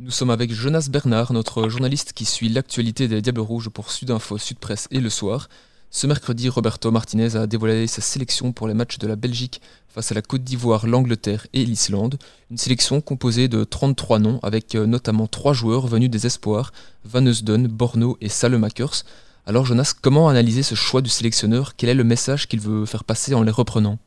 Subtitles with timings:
[0.00, 4.38] Nous sommes avec Jonas Bernard, notre journaliste qui suit l'actualité des Diables Rouges pour Sudinfo,
[4.38, 5.50] Sud Presse et Le Soir.
[5.90, 10.10] Ce mercredi, Roberto Martinez a dévoilé sa sélection pour les matchs de la Belgique face
[10.10, 12.18] à la Côte d'Ivoire, l'Angleterre et l'Islande.
[12.50, 16.72] Une sélection composée de 33 noms avec euh, notamment trois joueurs venus des espoirs,
[17.04, 19.04] Van Eusden, Borno et Salemakers.
[19.44, 21.76] Alors Jonas, comment analyser ce choix du sélectionneur?
[21.76, 23.98] Quel est le message qu'il veut faire passer en les reprenant?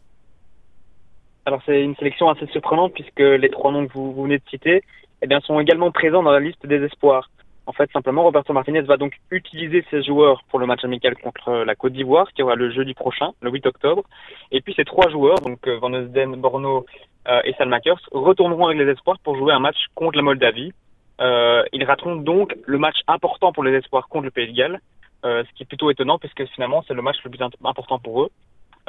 [1.48, 4.84] Alors c'est une sélection assez surprenante puisque les trois noms que vous, venez de citer
[5.21, 7.30] eh sont également présents dans la liste des espoirs.
[7.67, 11.63] En fait, simplement, Roberto Martinez va donc utiliser ses joueurs pour le match amical contre
[11.66, 14.03] la Côte d'Ivoire, qui aura le jeudi prochain, le 8 octobre.
[14.52, 16.86] Et puis ces trois joueurs, donc euh, Van Eusden, Borno
[17.30, 20.73] euh, et Salmakers, retourneront avec les espoirs pour jouer un match contre la Moldavie.
[21.22, 24.81] Euh, ils rateront donc le match important pour les espoirs contre le Pays de Galles,
[25.23, 28.30] ce qui est plutôt étonnant puisque finalement c'est le match le plus important pour eux.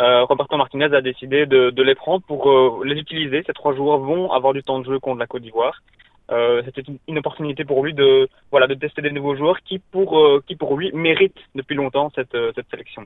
[0.00, 3.42] Euh, Roberto Martinez a décidé de, de les prendre pour euh, les utiliser.
[3.46, 5.82] Ces trois joueurs vont avoir du temps de jeu contre la Côte d'Ivoire.
[6.30, 10.22] Euh, c'était une, opportunité pour lui de voilà de tester des nouveaux joueurs qui pour
[10.46, 13.02] qui pour lui méritent depuis longtemps cette, cette sélection.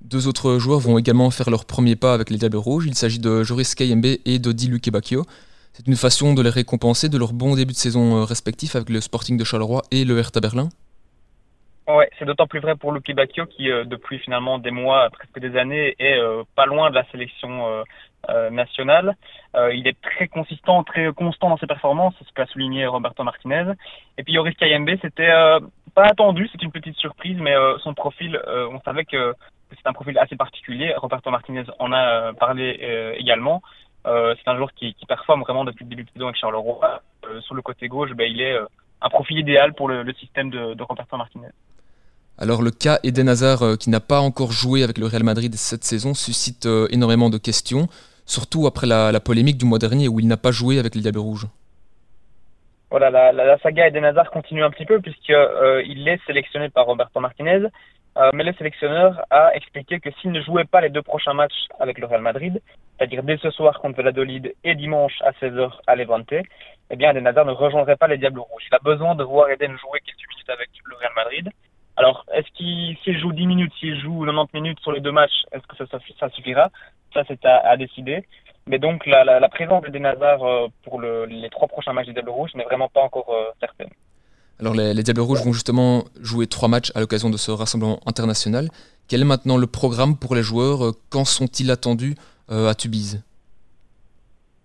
[0.00, 2.86] Deux autres joueurs vont également faire leur premier pas avec les Diables Rouges.
[2.86, 5.24] Il s'agit de Joris Kayembe et d'Odi Lukebakio.
[5.74, 9.00] C'est une façon de les récompenser de leur bon début de saison respectif avec le
[9.02, 10.70] Sporting de Charleroi et le Hertha Berlin.
[11.88, 15.38] Ouais, c'est d'autant plus vrai pour Luki Bacchio qui, euh, depuis finalement des mois, presque
[15.38, 17.82] des années, est euh, pas loin de la sélection
[18.28, 19.16] euh, nationale.
[19.72, 23.72] il est très consistant, très constant dans ses performances, c'est ce qu'a souligné Roberto Martinez.
[24.18, 25.32] Et puis Yoris Kayembe, c'était
[25.94, 29.34] pas attendu, c'est une petite surprise, mais son profil, on savait que
[29.70, 30.92] c'est un profil assez particulier.
[30.94, 33.62] Roberto Martinez en a parlé également.
[34.04, 37.00] c'est un joueur qui, qui, performe vraiment depuis le début de saison avec Charleroi.
[37.40, 38.58] sur le côté gauche, ben, il est
[39.00, 41.48] un profil idéal pour le, le système de, de Roberto Martinez.
[42.40, 45.52] Alors le cas Eden Hazard euh, qui n'a pas encore joué avec le Real Madrid
[45.56, 47.88] cette saison suscite euh, énormément de questions,
[48.26, 51.18] surtout après la, polémique du mois dernier où il n'a pas joué avec les Diables
[51.18, 51.48] Rouges.
[52.92, 57.18] Voilà, la, saga Eden Hazard continue un petit peu puisqu'il euh, est sélectionné par Roberto
[57.18, 57.66] Martinez,
[58.32, 61.98] mais le sélectionneur a expliqué que s'il ne jouait pas les deux prochains matchs avec
[61.98, 62.60] le Real Madrid,
[62.96, 66.32] c'est-à-dire dès ce soir contre Valladolid et dimanche à 16h à Levante,
[66.90, 68.62] eh bien Eden Hazard ne rejoindrait pas les Diables Rouges.
[68.70, 71.50] Il a besoin de voir Eden jouer quelques minutes avec le Real Madrid.
[71.98, 75.42] Alors, est-ce qu'il s'il joue 10 minutes, s'il joue 90 minutes sur les deux matchs,
[75.50, 76.70] est-ce que ça, ça, suffira?
[77.12, 78.24] Ça, c'est à, décider.
[78.68, 82.06] Mais donc, la, la, la présence de Denazar euh, pour le, les trois prochains matchs
[82.06, 83.88] des Diables Rouges n'est vraiment pas encore euh, certaine.
[84.60, 87.98] Alors, les, les, Diables Rouges vont justement jouer trois matchs à l'occasion de ce rassemblement
[88.06, 88.68] international.
[89.08, 90.84] Quel est maintenant le programme pour les joueurs?
[90.84, 92.14] Euh, Quand sont-ils attendus
[92.50, 93.22] à Tubize?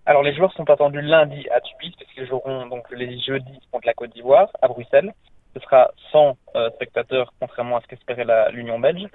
[0.06, 3.86] Alors les joueurs sont attendus lundi à Tubize parce qu'ils joueront donc les jeudis contre
[3.86, 5.12] la Côte d'Ivoire à Bruxelles
[5.54, 6.43] ce sera sans euh,
[6.74, 9.06] spectateurs, contrairement à ce qu'espérait l'Union belge.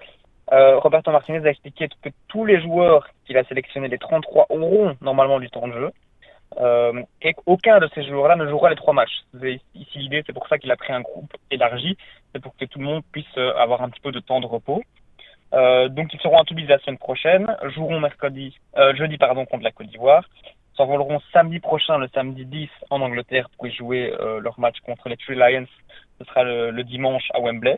[0.52, 4.96] Euh, Roberto Martinez a expliqué que tous les joueurs qu'il a sélectionnés, les 33, auront
[5.02, 5.92] normalement du temps de jeu.
[6.58, 9.22] Euh, et aucun de ces joueurs-là ne jouera les trois matchs.
[9.76, 11.96] Ici, l'idée, c'est pour ça qu'il a pris un groupe élargi,
[12.34, 14.48] c'est pour que tout le monde puisse euh, avoir un petit peu de temps de
[14.48, 14.82] repos.
[15.54, 19.64] Euh, donc, ils seront à Tubize la semaine prochaine, joueront mercredi, euh, jeudi pardon, contre
[19.64, 20.24] la Côte d'Ivoire,
[20.80, 25.18] s'envoleront samedi prochain, le samedi 10, en Angleterre pour y jouer leur match contre les
[25.18, 25.68] Three Lions
[26.20, 27.78] ce sera le, dimanche à Wembley.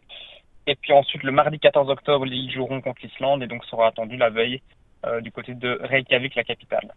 [0.68, 4.18] Et puis ensuite, le mardi 14 octobre, ils joueront contre l'Islande et donc sera attendu
[4.18, 4.62] la veille
[5.06, 6.94] euh, du côté de Reykjavik, la capitale.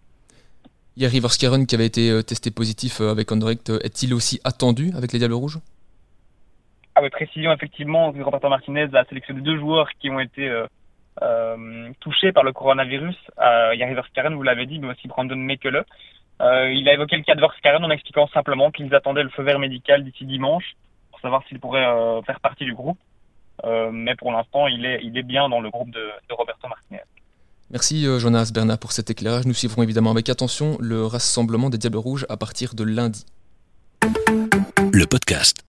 [0.97, 5.13] Yari Vorskaren, qui avait été euh, testé positif euh, avec Anderlecht, est-il aussi attendu avec
[5.13, 5.59] les Diables Rouges?
[6.95, 10.49] Ah oui, précision, effectivement, Roberto Martinez a sélectionné deux joueurs qui ont été
[12.01, 13.17] touchés par le coronavirus.
[13.39, 15.85] Yari Vorskaren, vous l'avez dit, mais aussi Brandon Mekele.
[16.41, 19.59] il a évoqué le cas de Vorskaren en expliquant simplement qu'ils attendaient le feu vert
[19.59, 20.75] médical d'ici dimanche
[21.25, 22.99] savoir s'il pourrait euh, faire partie du groupe.
[23.65, 26.69] Euh, mais pour l'instant, il est, il est bien dans le groupe de, de Roberto
[26.69, 27.03] Martinez.
[27.71, 29.47] Merci euh, Jonas Bernard pour cet éclairage.
[29.47, 33.25] Nous suivrons évidemment avec attention le rassemblement des Diables Rouges à partir de lundi.
[34.93, 35.57] Le podcast.